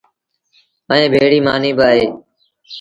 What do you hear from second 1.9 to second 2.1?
اهي۔